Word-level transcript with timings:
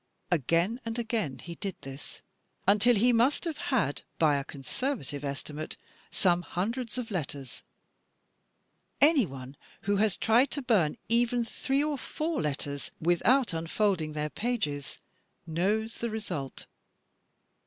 "Again 0.31 0.81
and 0.83 0.97
again 0.97 1.37
he 1.37 1.53
did 1.53 1.75
this," 1.81 2.23
until 2.67 2.95
he 2.95 3.13
must 3.13 3.43
have 3.43 3.59
had, 3.69 4.01
by 4.17 4.37
a 4.37 4.43
con 4.43 4.63
servative 4.63 5.23
estimate, 5.23 5.77
some 6.09 6.41
himdreds 6.43 6.97
of 6.97 7.11
letters. 7.11 7.61
Anyone 8.99 9.55
who 9.81 9.97
has 9.97 10.17
tried 10.17 10.49
to 10.49 10.63
bum 10.63 10.97
even 11.07 11.45
three 11.45 11.83
or 11.83 11.99
four 11.99 12.41
letters 12.41 12.89
without 12.99 13.53
unfolding 13.53 14.13
their 14.13 14.31
pages 14.31 14.99
knows 15.45 15.93
the 15.99 16.09
result. 16.09 16.65